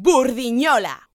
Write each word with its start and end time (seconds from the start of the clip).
Burdiñola. 0.00 1.07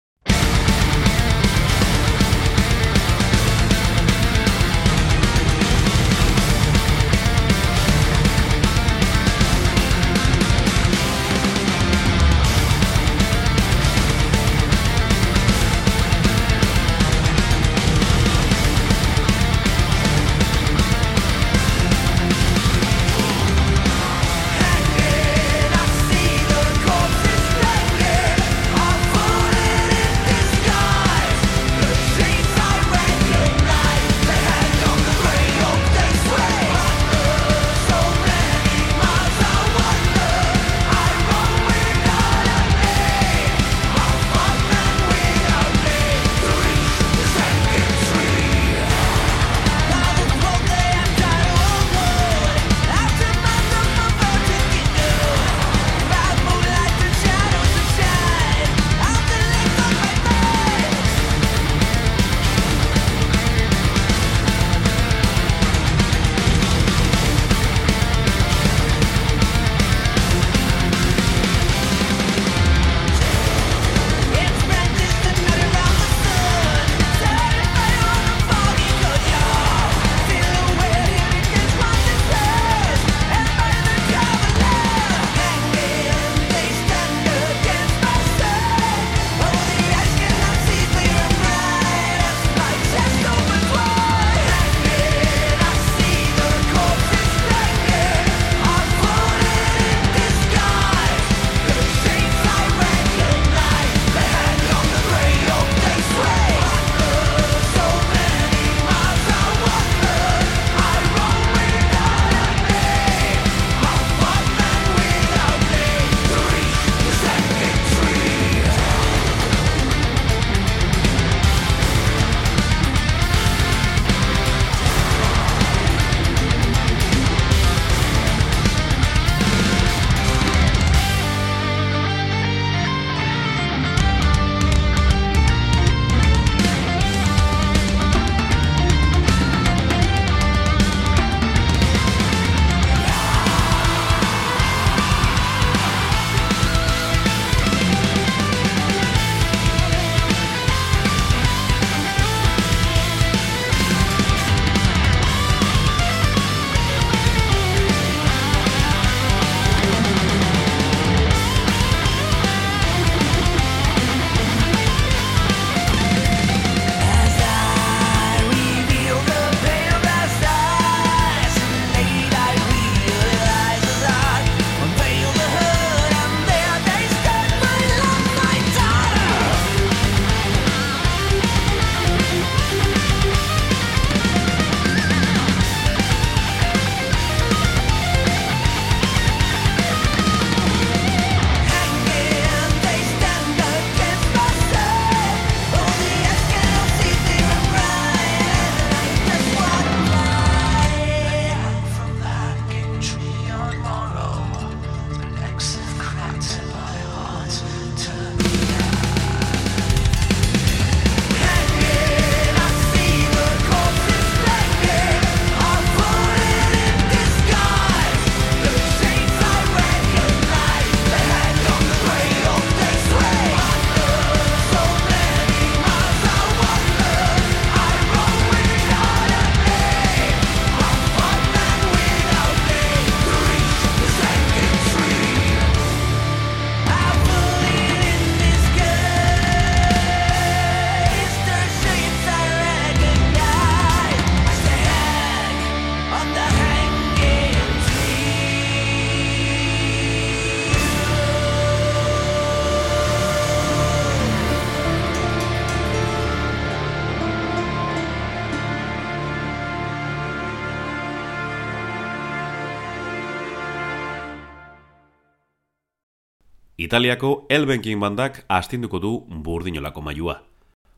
Italiako 266.92 267.46
Elbenkin 267.48 268.02
bandak 268.04 268.42
astinduko 268.52 269.00
du 269.00 269.10
burdinolako 269.44 270.02
mailua. 270.04 270.34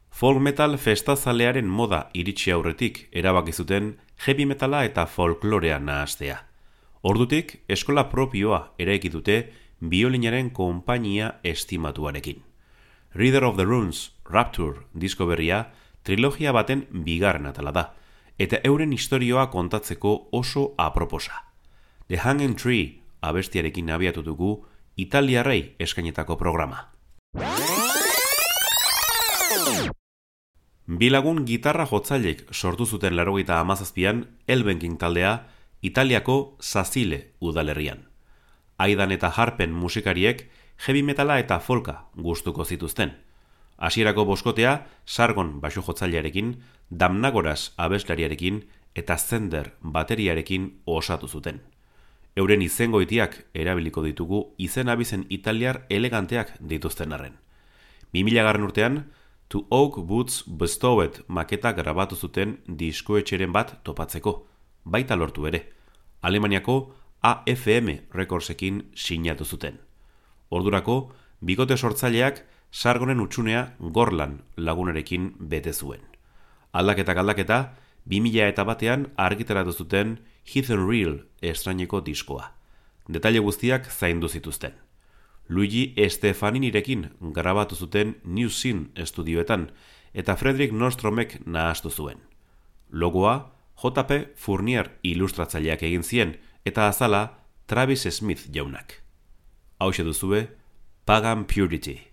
Folk 0.09 0.39
metal 0.41 0.73
festazalearen 0.81 1.67
moda 1.69 1.99
iritsi 2.17 2.49
aurretik 2.51 2.97
erabaki 3.21 3.53
zuten 3.53 3.91
heavy 4.25 4.47
metala 4.49 4.79
eta 4.87 5.05
folklorea 5.05 5.77
nahastea. 5.77 6.39
Ordutik, 7.03 7.59
eskola 7.69 8.07
propioa 8.09 8.73
eraiki 8.79 9.13
dute 9.13 9.37
biolinaren 9.93 10.49
konpainia 10.49 11.35
estimatuarekin. 11.43 12.41
Reader 13.13 13.45
of 13.45 13.61
the 13.61 13.69
Runes, 13.69 14.17
Rapture, 14.25 14.87
disko 14.99 15.29
berria, 15.29 15.67
trilogia 16.03 16.57
baten 16.57 16.87
bigarren 17.05 17.45
atala 17.45 17.71
da, 17.71 17.87
eta 18.39 18.63
euren 18.63 18.97
historioa 18.97 19.45
kontatzeko 19.53 20.29
oso 20.31 20.71
aproposa. 20.75 21.45
The 22.07 22.17
Hanging 22.17 22.57
Tree 22.57 23.03
abestiarekin 23.21 23.93
abiatu 23.93 24.25
dugu 24.25 24.55
Italiarrei 24.97 25.75
eskainetako 25.79 26.35
programa. 26.37 26.91
Bilagun 30.85 31.39
gitarra 31.47 31.87
jotzailek 31.89 32.43
sortu 32.53 32.85
zuten 32.85 33.15
larogeita 33.17 33.59
amazazpian 33.59 34.27
Elbenking 34.47 34.99
taldea 34.99 35.47
Italiako 35.81 36.57
Zazile 36.61 37.33
udalerrian. 37.41 38.05
Aidan 38.77 39.11
eta 39.11 39.33
Harpen 39.33 39.71
musikariek 39.71 40.45
heavy 40.87 41.01
metala 41.03 41.39
eta 41.39 41.59
folka 41.59 42.05
gustuko 42.13 42.65
zituzten. 42.65 43.17
Hasierako 43.77 44.25
boskotea 44.25 44.85
Sargon 45.05 45.59
basu 45.61 45.81
jotzailearekin, 45.81 46.61
Damnagoras 46.99 47.73
abeslariarekin 47.77 48.69
eta 48.95 49.17
Zender 49.17 49.73
bateriarekin 49.81 50.81
osatu 50.85 51.27
zuten. 51.27 51.72
Euren 52.35 52.63
izengoitiak 52.65 53.35
erabiliko 53.53 54.01
ditugu 54.01 54.39
izen 54.57 54.89
abizen 54.89 55.25
italiar 55.29 55.83
eleganteak 55.89 56.55
dituzten 56.59 57.13
arren. 57.13 57.35
2000 58.13 58.45
garren 58.47 58.63
urtean, 58.65 59.03
To 59.49 59.67
Oak 59.69 59.99
Boots 60.09 60.43
Bestowed 60.47 61.19
maketa 61.27 61.73
grabatu 61.77 62.15
zuten 62.15 62.55
diskoetxeren 62.65 63.51
bat 63.53 63.75
topatzeko, 63.85 64.47
baita 64.83 65.15
lortu 65.15 65.45
ere. 65.45 65.61
Alemaniako 66.21 66.95
AFM 67.21 67.91
rekordsekin 68.11 68.81
sinatu 68.95 69.45
zuten. 69.45 69.77
Ordurako, 70.49 71.13
bikote 71.41 71.77
sortzaileak 71.77 72.41
sargonen 72.71 73.21
utxunea 73.21 73.75
gorlan 73.79 74.39
lagunarekin 74.57 75.35
bete 75.37 75.73
zuen. 75.73 76.01
Aldaketak 76.73 77.17
aldaketa, 77.21 77.59
2000 78.09 78.47
eta 78.49 78.63
batean 78.63 79.07
argitaratu 79.17 79.71
zuten 79.71 80.17
Heathen 80.43 80.87
Real 80.89 81.19
estraineko 81.41 82.01
diskoa. 82.01 82.51
Detaile 83.07 83.39
guztiak 83.39 83.89
zaindu 83.91 84.27
zituzten. 84.27 84.73
Luigi 85.49 85.93
Estefaninirekin 85.97 87.09
grabatu 87.33 87.75
zuten 87.75 88.15
New 88.23 88.49
Sin 88.49 88.91
estudioetan 88.95 89.71
eta 90.13 90.35
Frederick 90.35 90.73
Nostromek 90.73 91.39
nahastu 91.45 91.89
zuen. 91.89 92.19
Logoa, 92.91 93.51
JP 93.83 94.35
Fournier 94.35 94.91
ilustratzaileak 95.03 95.83
egin 95.83 96.03
zien 96.03 96.37
eta 96.65 96.87
azala 96.87 97.39
Travis 97.67 98.07
Smith 98.11 98.47
jaunak. 98.53 99.01
Hau 99.79 99.91
duzue, 99.91 100.47
Pagan 101.05 101.45
Purity. 101.45 102.12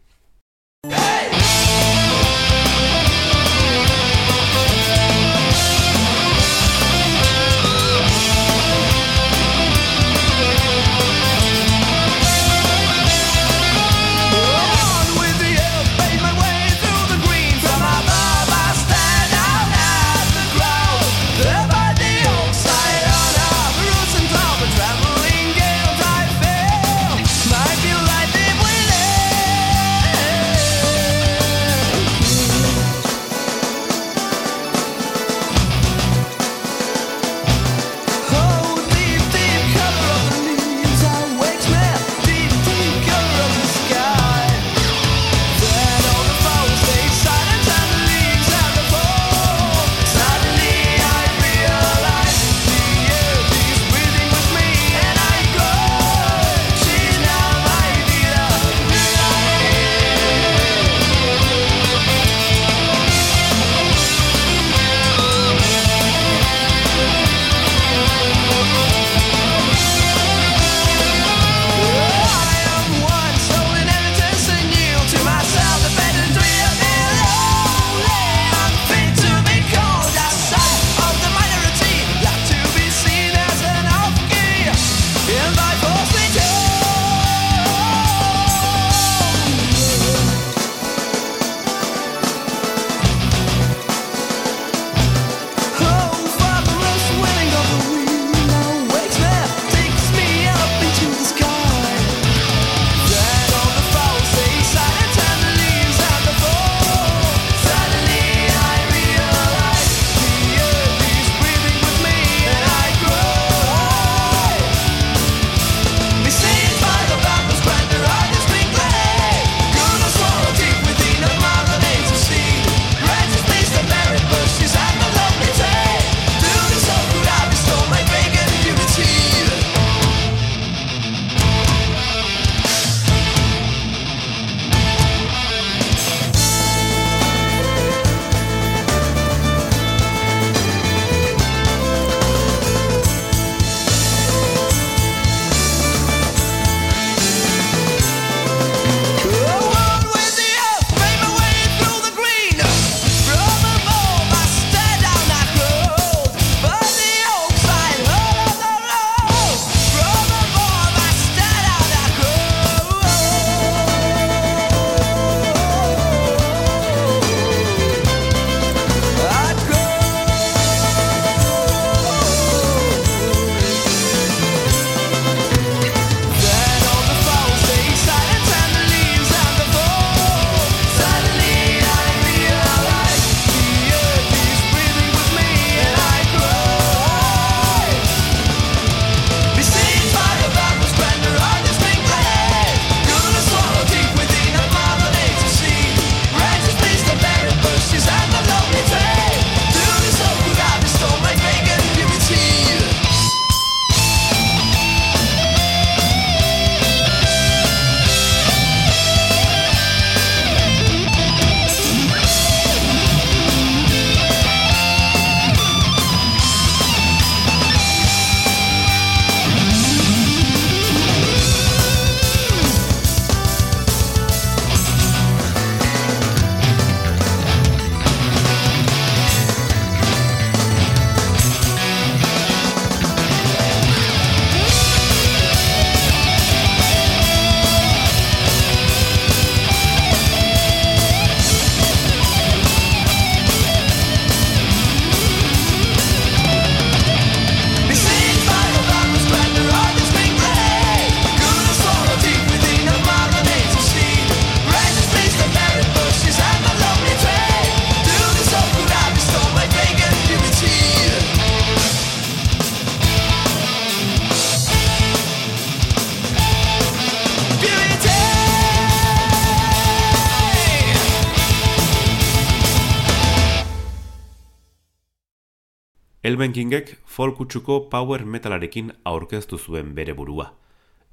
Elben 276.23 276.53
Kingek 276.53 276.99
folkutsuko 277.09 277.87
power 277.89 278.27
metalarekin 278.29 278.91
aurkeztu 279.09 279.57
zuen 279.57 279.95
bere 279.97 280.13
burua. 280.13 280.51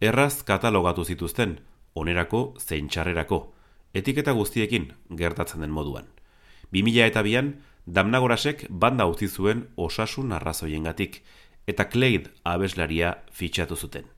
Erraz 0.04 0.44
katalogatu 0.44 1.06
zituzten, 1.08 1.54
onerako 1.96 2.42
zein 2.60 2.90
txarrerako, 2.92 3.40
etiketa 3.96 4.34
guztiekin 4.36 4.90
gertatzen 5.16 5.64
den 5.64 5.72
moduan. 5.72 6.12
2000 6.76 7.08
eta 7.08 7.24
bian, 7.24 7.54
damnagorasek 7.88 8.68
banda 8.70 9.08
utzi 9.08 9.32
zuen 9.32 9.70
osasun 9.78 10.36
arrazoiengatik 10.36 11.22
eta 11.72 11.88
Kleid 11.88 12.28
abeslaria 12.44 13.16
fitxatu 13.32 13.80
zuten. 13.80 14.12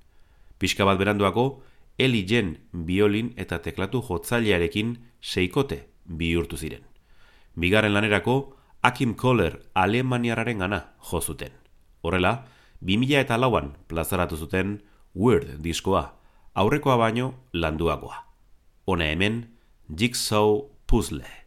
Piska 0.57 0.89
bat 0.89 0.97
beranduako, 0.97 1.61
Eli 1.99 2.25
Jen 2.25 2.55
biolin 2.73 3.35
eta 3.37 3.61
teklatu 3.61 4.01
jotzailearekin 4.09 4.97
seikote 5.21 5.83
bihurtu 6.07 6.57
ziren. 6.57 6.81
Bigarren 7.53 7.93
lanerako, 7.93 8.55
Akim 8.81 9.15
Kohler 9.15 9.59
Alemaniararen 9.75 10.59
gana 10.59 10.79
jo 11.11 11.19
zuten. 11.21 11.51
Horrela, 12.01 12.45
2000 12.81 13.19
eta 13.19 13.37
lauan 13.37 13.73
plazaratu 13.87 14.37
zuten 14.37 14.77
Word 15.15 15.57
diskoa, 15.63 16.13
aurrekoa 16.55 16.95
baino 16.97 17.33
landuagoa. 17.53 18.23
Hona 18.87 19.11
hemen, 19.11 19.57
Jigsaw 19.91 20.61
Puzzle. 20.87 21.38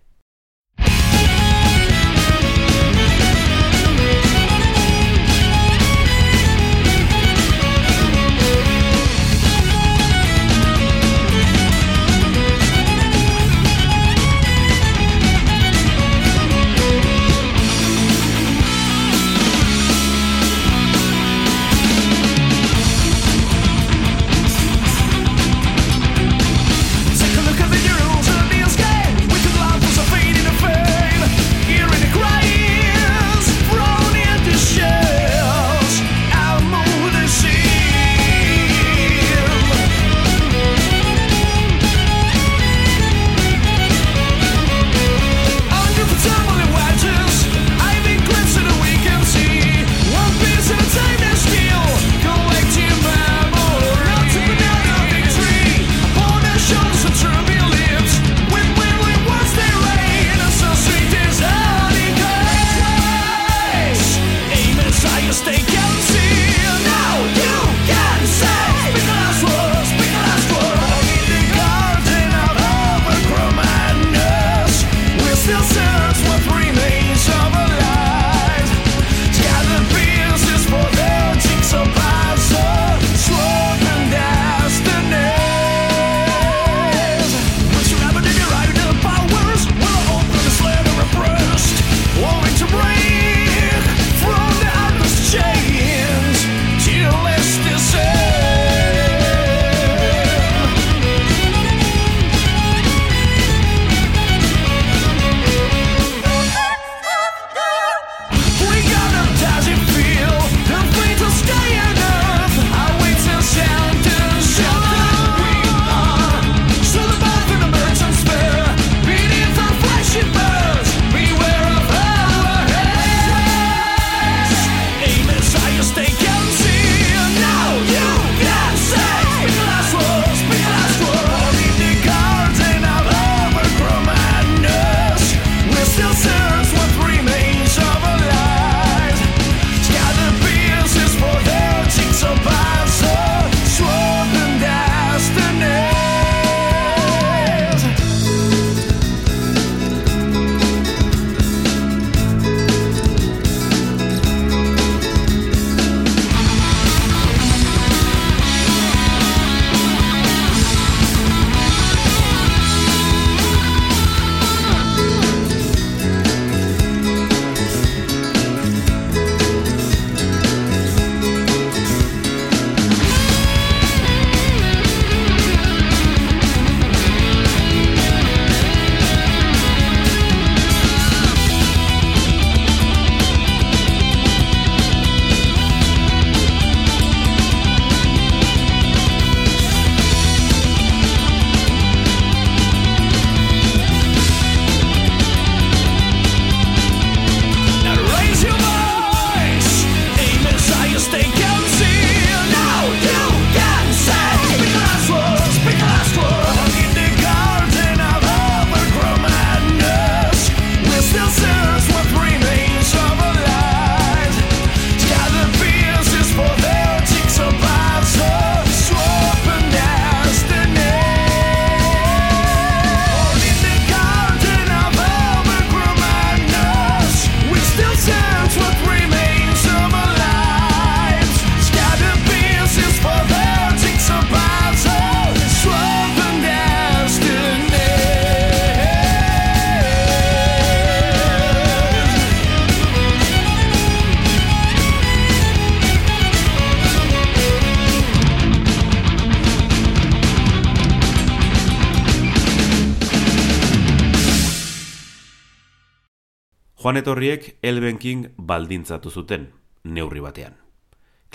Etorriek 257.03 257.57
Elben 257.63 257.97
King 257.99 258.29
baldintzatu 258.39 259.11
zuten, 259.11 259.49
neurri 259.83 260.21
batean. 260.23 260.53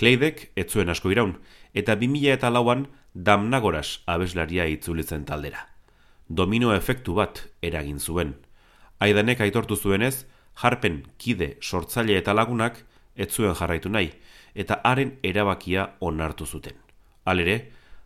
Kleidek 0.00 0.46
ez 0.56 0.64
zuen 0.72 0.88
asko 0.88 1.10
iraun, 1.12 1.34
eta 1.76 1.92
2000 2.00 2.32
eta 2.38 2.48
lauan 2.48 2.86
damnagoras 3.12 3.98
abeslaria 4.08 4.64
itzulitzen 4.72 5.26
taldera. 5.28 5.66
Domino 6.40 6.72
efektu 6.72 7.18
bat 7.20 7.42
eragin 7.60 8.00
zuen. 8.00 8.32
Aidanek 8.96 9.44
aitortu 9.44 9.76
zuenez, 9.76 10.24
jarpen 10.56 11.02
kide 11.20 11.58
sortzaile 11.60 12.16
eta 12.16 12.32
lagunak 12.32 12.80
ez 13.14 13.28
zuen 13.28 13.52
jarraitu 13.52 13.92
nahi, 13.92 14.14
eta 14.54 14.80
haren 14.88 15.18
erabakia 15.22 15.90
onartu 16.00 16.46
zuten. 16.46 16.80
Halere, 17.28 17.58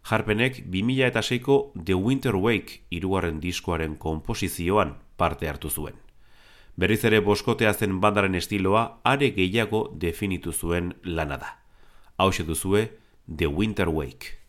jarpenek 0.03 0.65
2000 0.67 1.13
eta 1.15 1.23
seiko 1.23 1.63
The 1.79 1.95
Winter 1.95 2.35
Wake 2.35 2.83
irugarren 2.91 3.39
diskoaren 3.39 3.95
komposizioan 3.95 4.97
parte 5.17 5.47
hartu 5.47 5.71
zuen. 5.71 6.02
Berriz 6.77 7.05
ere 7.05 7.21
boskotea 7.21 7.73
zen 7.75 8.01
bandaren 8.01 8.35
estiloa 8.35 9.01
are 9.05 9.31
gehiago 9.37 9.91
definitu 10.05 10.53
zuen 10.53 10.95
lana 11.05 11.37
da. 11.37 11.59
Hau 12.17 12.31
duzue 12.47 12.99
The 13.37 13.47
Winter 13.47 13.89
Wake. 13.89 14.42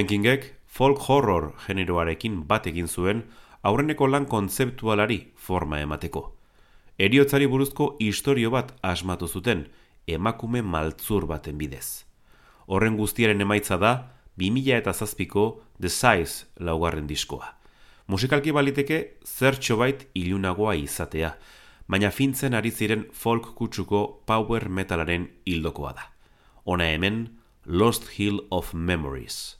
Elben 0.00 0.08
Kingek 0.08 0.54
folk 0.64 0.98
horror 1.10 1.50
generoarekin 1.66 2.38
bat 2.48 2.64
egin 2.70 2.86
zuen 2.88 3.18
aurreneko 3.68 4.06
lan 4.08 4.24
kontzeptualari 4.24 5.18
forma 5.36 5.82
emateko. 5.84 6.22
Eriotzari 6.96 7.44
buruzko 7.44 7.98
istorio 8.00 8.48
bat 8.54 8.72
asmatu 8.80 9.28
zuten, 9.28 9.66
emakume 10.06 10.62
maltzur 10.62 11.26
baten 11.28 11.60
bidez. 11.60 12.06
Horren 12.64 12.96
guztiaren 12.96 13.44
emaitza 13.44 13.76
da, 13.76 13.92
2000 14.40 14.78
eta 14.78 14.96
zazpiko 14.96 15.60
The 15.76 15.92
Size 15.92 16.48
laugarren 16.64 17.06
diskoa. 17.06 17.52
Musikalki 18.08 18.56
baliteke 18.56 19.18
zertxo 19.26 19.76
bait 19.76 20.08
ilunagoa 20.14 20.78
izatea, 20.80 21.34
baina 21.92 22.08
fintzen 22.08 22.56
ari 22.56 22.72
ziren 22.72 23.04
folk 23.12 23.52
kutsuko 23.52 24.22
power 24.24 24.70
metalaren 24.70 25.28
hildokoa 25.44 25.92
da. 25.92 26.08
Ona 26.64 26.88
hemen, 26.88 27.26
Lost 27.66 28.16
Hill 28.16 28.46
of 28.50 28.72
Memories. 28.72 29.59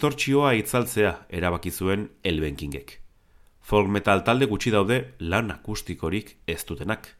distortzioa 0.00 0.54
itzaltzea 0.56 1.10
erabaki 1.28 1.68
zuen 1.70 2.06
Elbenkingek. 2.24 2.94
Folk 3.60 3.90
metal 3.92 4.22
talde 4.24 4.46
gutxi 4.48 4.70
daude 4.72 4.96
lan 5.20 5.50
akustikorik 5.52 6.38
ez 6.48 6.62
dutenak. 6.64 7.10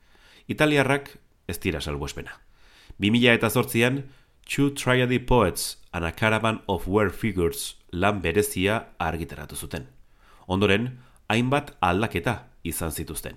Italiarrak 0.48 1.10
ez 1.46 1.58
dira 1.60 1.82
salbuespena. 1.84 2.38
2000 2.96 3.34
eta 3.36 3.50
zortzian, 3.50 3.98
Two 4.48 4.70
Triady 4.70 5.18
Poets 5.18 5.76
and 5.92 6.06
a 6.06 6.12
Caravan 6.12 6.62
of 6.68 6.86
Wear 6.88 7.10
Figures 7.10 7.76
lan 7.92 8.22
berezia 8.22 8.94
argitaratu 8.98 9.56
zuten. 9.56 9.84
Ondoren, 10.48 10.88
hainbat 11.28 11.74
aldaketa 11.80 12.46
izan 12.64 12.92
zituzten. 12.96 13.36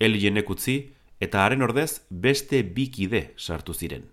Elienek 0.00 0.48
utzi 0.48 0.94
eta 1.20 1.44
haren 1.44 1.60
ordez 1.60 2.00
beste 2.08 2.62
bikide 2.62 3.34
sartu 3.36 3.74
ziren. 3.74 4.08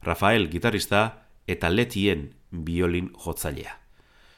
Rafael 0.00 0.48
gitarista 0.48 1.26
eta 1.46 1.68
Letien 1.68 2.30
biolin 2.50 3.12
jotzailea. 3.12 3.76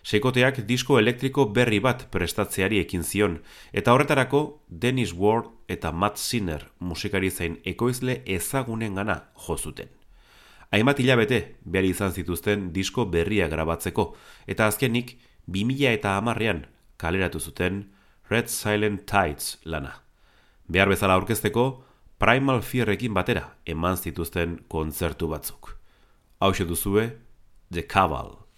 Seikoteak 0.03 0.63
disko 0.65 0.97
elektriko 0.99 1.45
berri 1.53 1.79
bat 1.85 2.07
prestatzeari 2.13 2.79
ekin 2.81 3.03
zion, 3.05 3.39
eta 3.73 3.93
horretarako 3.93 4.63
Dennis 4.69 5.13
Ward 5.13 5.51
eta 5.69 5.93
Matt 5.93 6.17
Sinner 6.19 6.71
musikari 6.81 7.31
zain 7.31 7.59
ekoizle 7.65 8.23
ezagunen 8.25 8.95
gana 8.97 9.19
jozuten. 9.47 9.89
Hainbat 10.73 11.01
hilabete 11.03 11.41
behar 11.65 11.85
izan 11.85 12.13
zituzten 12.13 12.71
disko 12.73 13.05
berria 13.11 13.49
grabatzeko, 13.49 14.15
eta 14.47 14.67
azkenik 14.71 15.19
2000 15.47 15.93
eta 15.99 16.17
amarrean 16.17 16.65
kaleratu 16.97 17.41
zuten 17.41 17.91
Red 18.31 18.49
Silent 18.49 19.05
Tides 19.11 19.59
lana. 19.65 19.97
Behar 20.69 20.89
bezala 20.89 21.17
aurkezteko, 21.19 21.83
Primal 22.21 22.61
Fearrekin 22.61 23.15
batera 23.17 23.47
eman 23.67 23.97
zituzten 23.97 24.59
kontzertu 24.69 25.29
batzuk. 25.29 25.77
Hau 26.39 26.53
duzue, 26.53 27.17
The 27.73 27.83
Caval. 27.83 28.50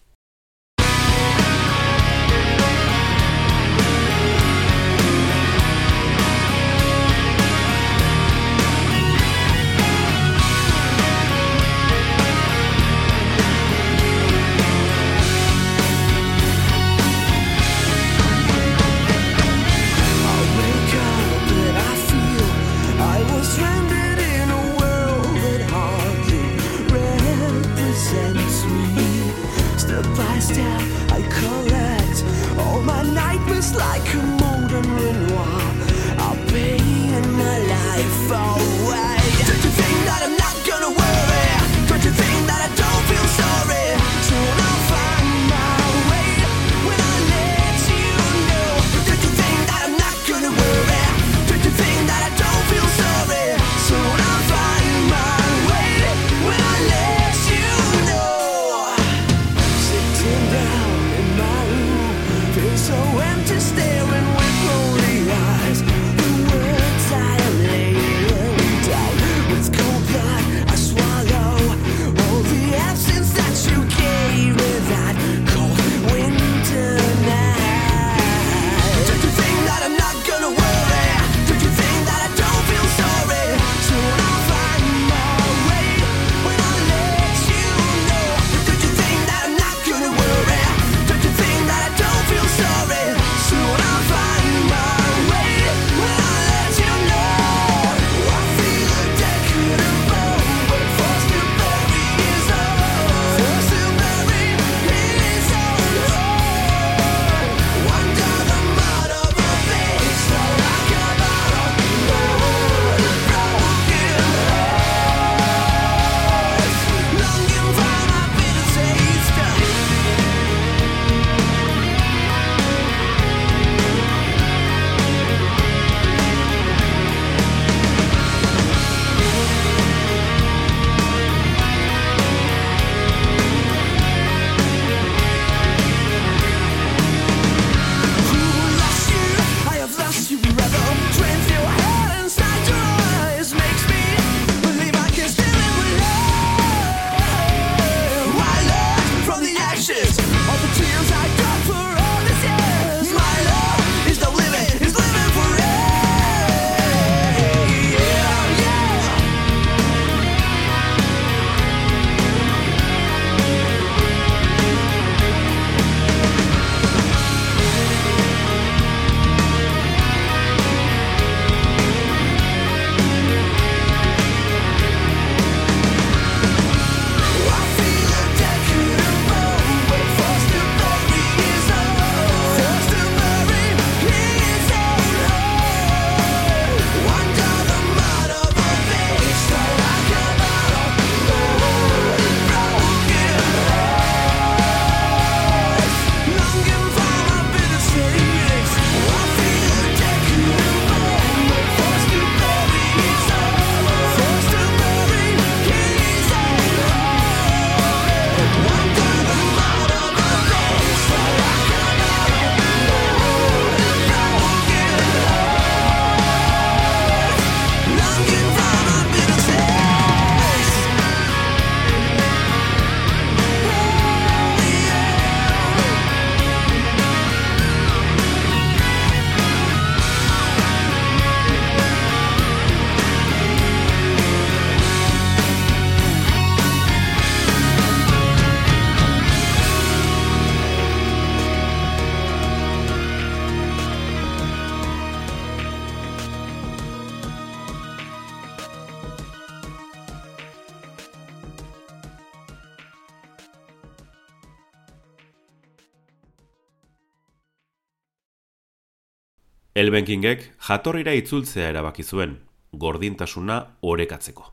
Elbenkingek 259.83 260.43
jatorrira 260.63 261.11
itzultzea 261.19 261.71
erabaki 261.73 262.05
zuen, 262.07 262.37
gordintasuna 262.79 263.57
orekatzeko. 263.83 264.45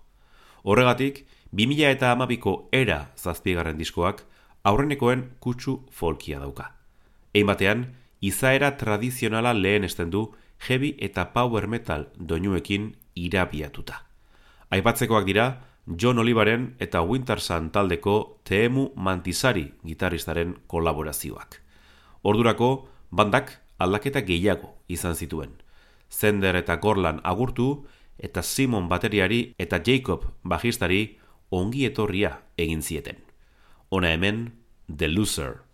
Horregatik, 0.64 1.20
2000 1.60 1.92
eta 1.94 2.14
amabiko 2.16 2.54
era 2.74 2.98
zazpigarren 3.18 3.78
diskoak 3.78 4.24
aurrenekoen 4.72 5.22
kutsu 5.40 5.76
folkia 5.92 6.40
dauka. 6.42 6.72
Ein 7.36 7.46
batean, 7.46 7.84
izaera 8.22 8.72
tradizionala 8.82 9.54
lehen 9.54 9.86
esten 9.86 10.10
du 10.10 10.24
heavy 10.68 10.96
eta 10.98 11.28
power 11.36 11.68
metal 11.68 12.08
doinuekin 12.18 12.90
irabiatuta. 13.14 14.02
Aipatzekoak 14.72 15.30
dira, 15.30 15.48
John 15.86 16.18
Olivaren 16.26 16.74
eta 16.80 17.04
Winter 17.04 17.40
Sun 17.40 17.70
taldeko 17.70 18.42
Teemu 18.50 18.90
Mantisari 18.96 19.68
gitaristaren 19.86 20.58
kolaborazioak. 20.68 21.62
Ordurako, 22.24 22.90
bandak 23.12 23.60
aldaketa 23.78 24.26
gehiago 24.26 24.79
izan 24.90 25.16
zituen. 25.16 25.56
Zender 26.10 26.58
eta 26.58 26.76
Gorlan 26.82 27.22
agurtu 27.24 27.86
eta 28.18 28.44
Simon 28.44 28.90
bateriari 28.90 29.54
eta 29.58 29.80
Jacob 29.86 30.26
bajistari 30.44 31.18
ongi 31.50 31.86
etorria 31.86 32.40
egin 32.58 32.82
zieten. 32.82 33.22
Ona 33.90 34.12
hemen, 34.14 34.50
The 34.90 35.08
Loser. 35.08 35.69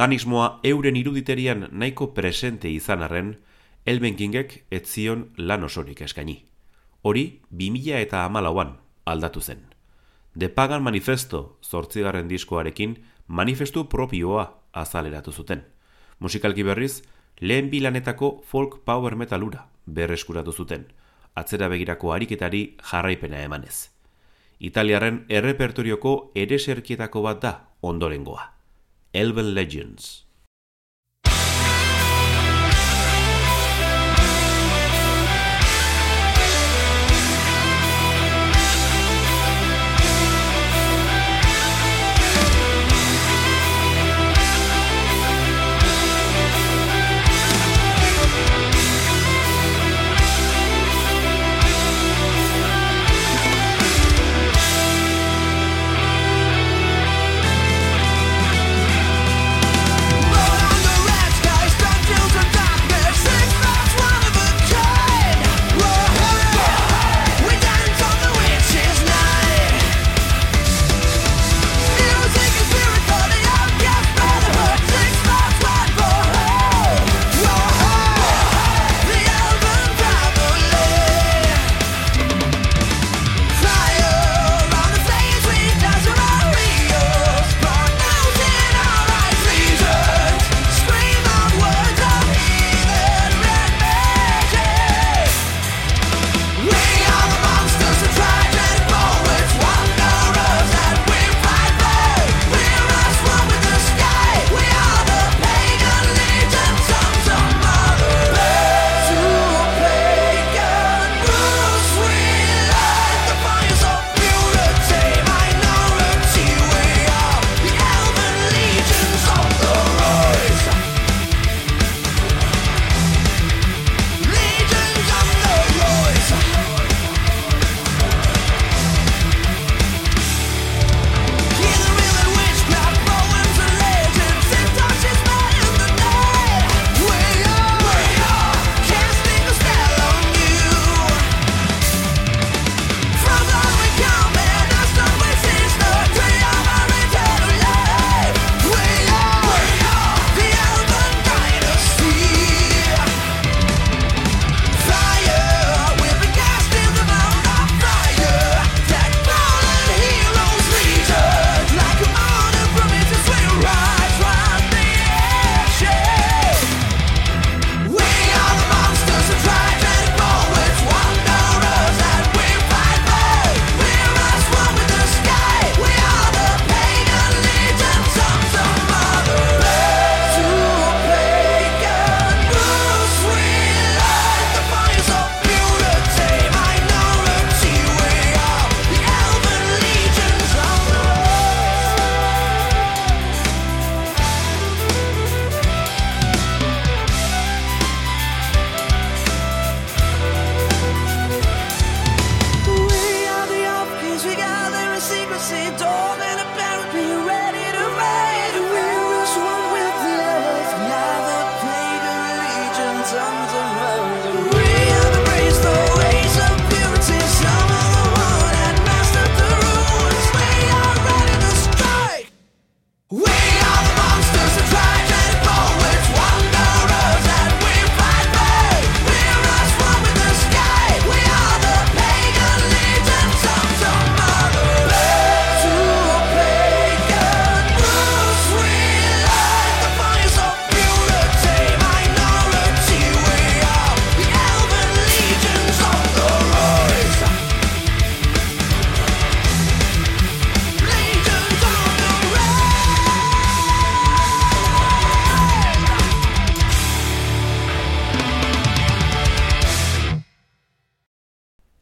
Paganismoa 0.00 0.60
euren 0.64 0.96
iruditerian 0.96 1.66
nahiko 1.76 2.06
presente 2.16 2.70
izan 2.72 3.02
arren, 3.04 3.34
Elben 3.84 4.14
Kingek 4.16 4.54
etzion 4.72 5.26
lan 5.36 5.66
osorik 5.66 5.98
eskaini. 6.06 6.38
Hori, 7.02 7.24
2000 7.50 7.98
eta 8.06 8.22
amalauan 8.24 8.70
aldatu 9.04 9.42
zen. 9.44 9.58
The 10.32 10.48
Pagan 10.48 10.80
Manifesto 10.82 11.58
zortzigarren 11.60 12.30
diskoarekin 12.30 12.94
manifestu 13.26 13.82
propioa 13.92 14.46
azaleratu 14.72 15.32
zuten. 15.32 15.66
Musikalki 16.18 16.64
berriz, 16.64 17.02
lehen 17.40 17.68
bilanetako 17.68 18.30
folk 18.46 18.78
power 18.86 19.16
metalura 19.16 19.66
berreskuratu 19.84 20.54
zuten, 20.54 20.86
atzera 21.34 21.68
begirako 21.68 22.14
ariketari 22.14 22.62
jarraipena 22.92 23.42
emanez. 23.42 23.90
Italiaren 24.60 25.26
errepertorioko 25.28 26.32
ereserkietako 26.34 27.22
bat 27.28 27.42
da 27.44 27.52
ondorengoa. 27.82 28.59
Elven 29.12 29.54
Legends. 29.54 30.24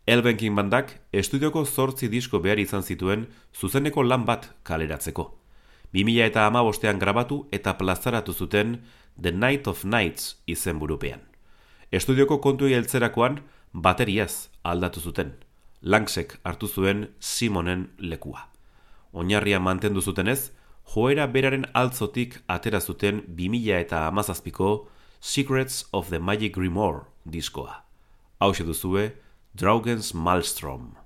Elvenking 0.09 0.55
bandak 0.57 0.95
estudioko 1.13 1.67
zortzi 1.69 2.09
disko 2.09 2.39
behar 2.41 2.57
izan 2.63 2.81
zituen 2.81 3.27
zuzeneko 3.53 4.01
lan 4.03 4.23
bat 4.25 4.47
kaleratzeko. 4.65 5.27
2000 5.93 6.25
eta 6.25 6.47
amabostean 6.49 6.99
grabatu 7.03 7.43
eta 7.53 7.75
plazaratu 7.77 8.33
zuten 8.33 8.79
The 9.21 9.33
Night 9.33 9.69
of 9.69 9.85
Nights 9.85 10.39
izen 10.47 10.81
burupean. 10.81 11.21
Estudioko 11.93 12.39
kontu 12.41 12.73
heltzerakoan 12.73 13.43
bateriaz 13.75 14.49
aldatu 14.65 15.05
zuten. 15.05 15.35
Langsek 15.83 16.39
hartu 16.43 16.69
zuen 16.69 17.09
Simonen 17.21 17.91
lekua. 17.99 18.49
Oinarria 19.13 19.61
mantendu 19.61 20.01
zutenez, 20.01 20.53
joera 20.89 21.27
beraren 21.27 21.69
altzotik 21.75 22.41
atera 22.49 22.81
zuten 22.81 23.27
2000 23.29 23.85
eta 23.85 24.07
amazazpiko 24.07 24.89
Secrets 25.21 25.85
of 25.93 26.09
the 26.09 26.19
Magic 26.19 26.57
Grimoire 26.57 27.05
diskoa. 27.27 27.83
Hau 28.41 28.53
duzue, 28.53 29.13
Draugens 29.59 30.15
Malmstrom. 30.15 30.98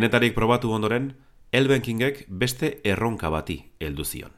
Denetarik 0.00 0.32
probatu 0.32 0.70
ondoren, 0.72 1.10
Elben 1.52 1.82
Kingek 1.84 2.22
beste 2.42 2.68
erronka 2.88 3.28
bati 3.28 3.58
heldu 3.84 4.06
zion. 4.08 4.30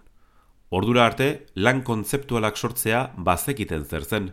Ordura 0.74 1.04
arte, 1.06 1.46
lan 1.54 1.84
kontzeptualak 1.86 2.58
sortzea 2.58 3.02
bazekiten 3.14 3.84
zer 3.84 4.02
zen, 4.02 4.26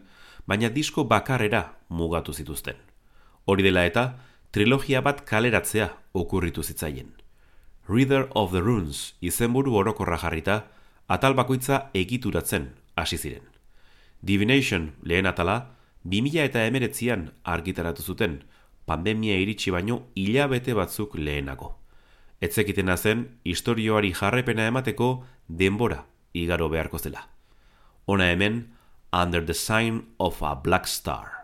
baina 0.49 0.71
disko 0.73 1.05
bakarrera 1.05 1.61
mugatu 1.89 2.33
zituzten. 2.33 2.81
Hori 3.45 3.61
dela 3.61 3.85
eta, 3.85 4.05
trilogia 4.49 5.03
bat 5.05 5.21
kaleratzea 5.21 5.91
okurritu 6.17 6.63
zitzaien. 6.63 7.13
Reader 7.87 8.25
of 8.33 8.49
the 8.49 8.65
Runes 8.65 9.13
izenburu 9.21 9.77
orokorra 9.83 10.17
jarrita, 10.17 10.63
atal 11.07 11.37
bakoitza 11.37 11.91
egituratzen 11.93 12.71
hasi 12.95 13.21
ziren. 13.21 13.45
Divination 14.21 14.95
lehen 15.03 15.29
atala, 15.29 15.75
2000 16.09 16.49
eta 16.49 16.65
emeretzian 16.65 17.29
argitaratu 17.43 18.01
zuten, 18.01 18.41
pandemia 18.89 19.37
iritsi 19.37 19.71
baino 19.75 20.01
hilabete 20.17 20.73
batzuk 20.73 21.15
lehenago. 21.15 21.75
Etzekitena 22.41 22.95
zen, 22.97 23.25
historioari 23.45 24.13
jarrepena 24.15 24.67
emateko 24.71 25.09
denbora 25.61 26.05
igaro 26.33 26.69
beharko 26.69 26.99
zela. 26.99 27.27
Ona 28.07 28.31
hemen, 28.31 28.61
Under 29.13 29.41
the 29.45 29.53
Sign 29.53 30.03
of 30.19 30.41
a 30.41 30.55
Black 30.55 30.87
Star. 30.87 31.38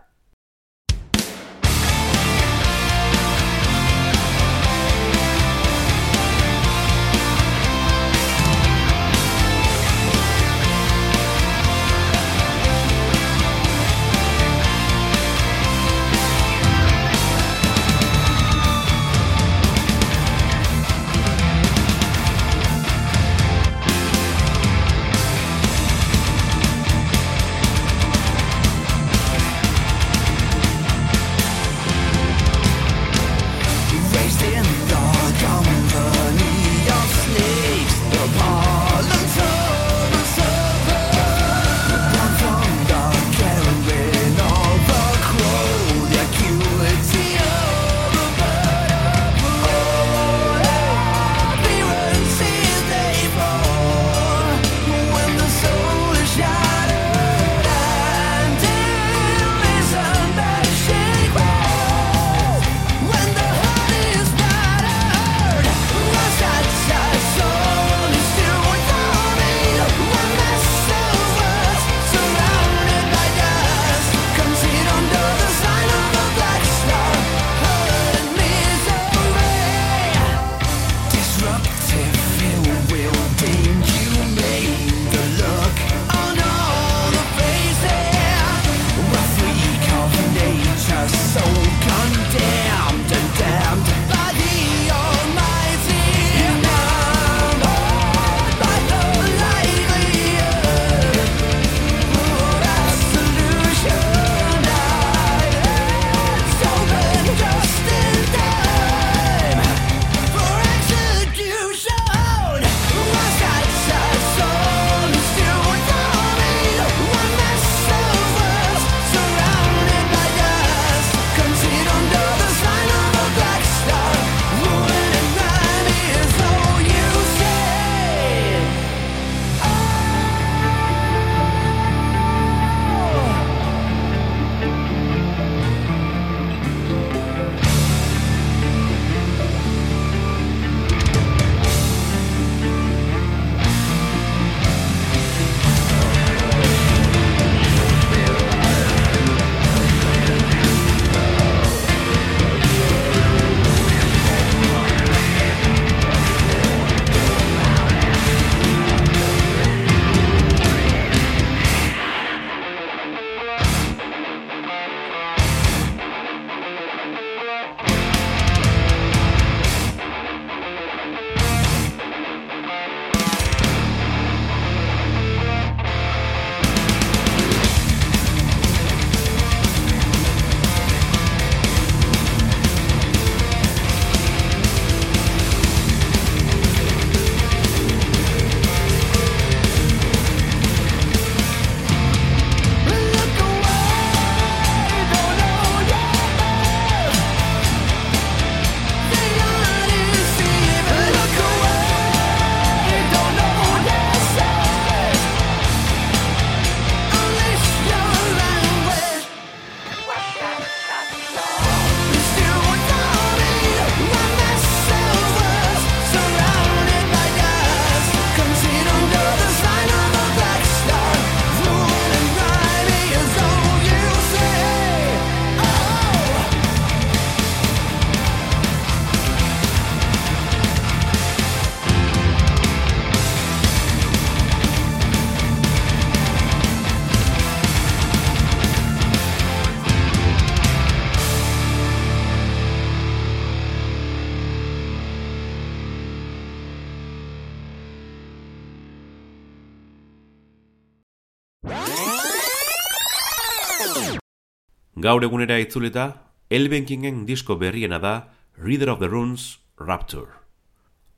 Gaur 255.06 255.22
egunera 255.22 255.60
itzuleta, 255.62 256.04
Elbenkingen 256.50 257.20
disko 257.28 257.54
berriena 257.60 258.00
da 258.02 258.32
Reader 258.58 258.88
of 258.90 258.98
the 258.98 259.06
Runes 259.06 259.60
Rapture. 259.78 260.32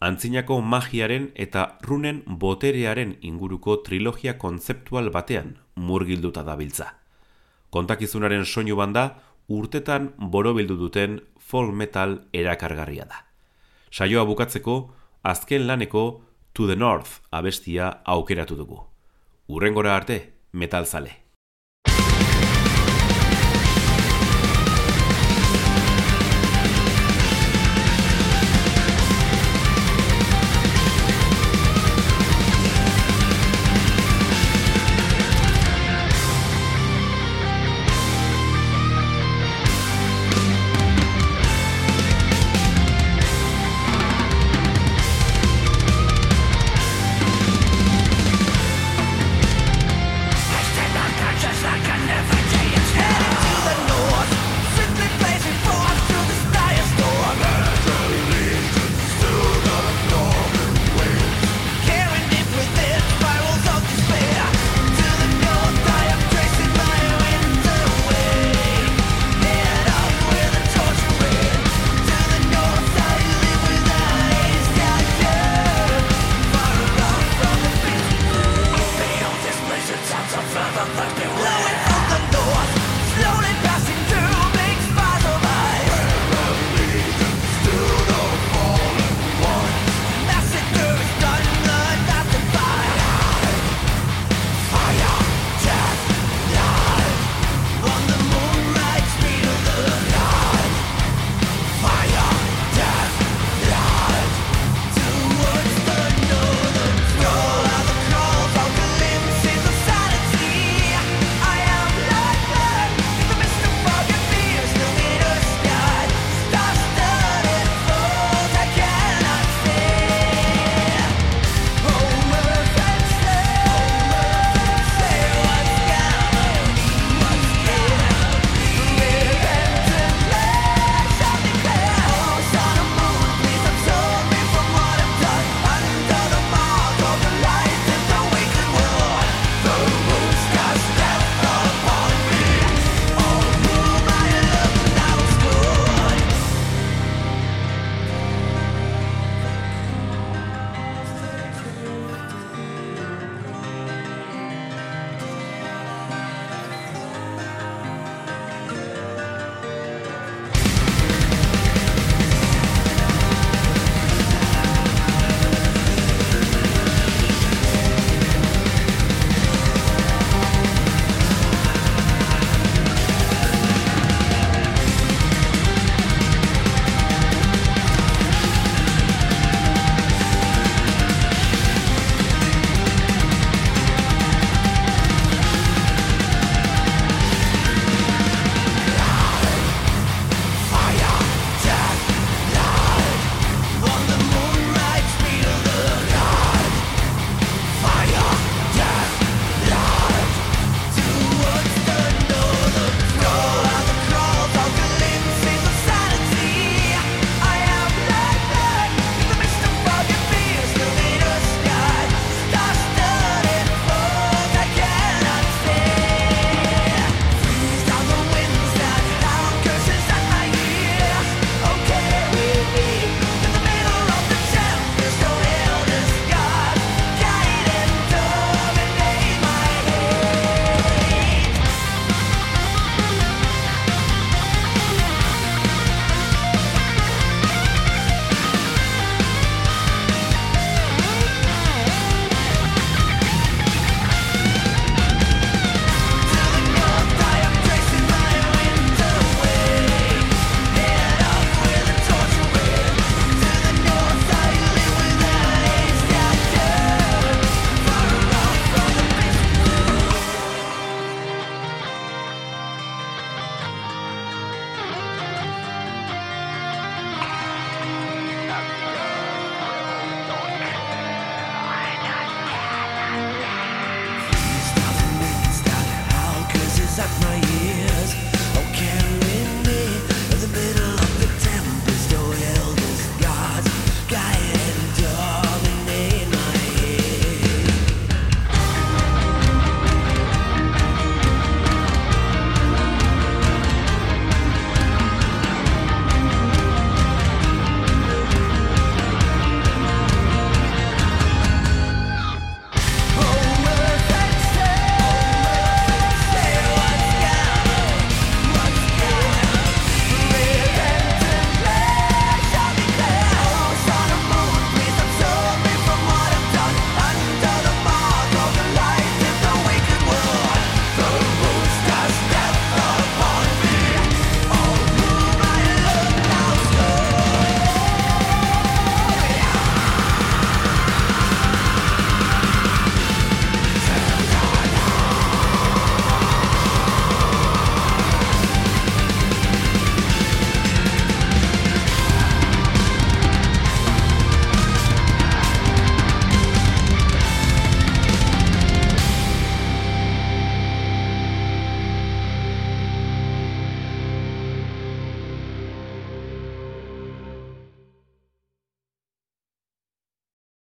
Antzinako 0.04 0.58
magiaren 0.60 1.30
eta 1.34 1.62
runen 1.86 2.18
boterearen 2.42 3.14
inguruko 3.24 3.78
trilogia 3.86 4.34
kontzeptual 4.36 5.08
batean 5.14 5.54
murgilduta 5.76 6.42
dabiltza. 6.44 6.88
Kontakizunaren 7.70 8.44
soinu 8.44 8.76
banda 8.76 9.04
urtetan 9.48 10.10
borobildu 10.18 10.76
duten 10.76 11.22
folk 11.38 11.72
metal 11.72 12.18
erakargarria 12.42 13.06
da. 13.08 13.22
Saioa 13.90 14.26
bukatzeko, 14.28 14.76
azken 15.22 15.64
laneko 15.70 16.04
To 16.52 16.66
the 16.66 16.76
North 16.76 17.22
abestia 17.30 17.88
aukeratu 18.04 18.60
dugu. 18.60 18.82
Urrengora 19.48 19.96
arte, 19.96 20.20
metalzale. 20.52 21.27